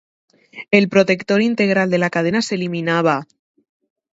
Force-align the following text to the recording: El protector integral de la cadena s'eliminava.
El 0.71 0.89
protector 0.89 1.39
integral 1.49 1.91
de 1.97 1.99
la 2.01 2.09
cadena 2.15 2.41
s'eliminava. 2.49 3.15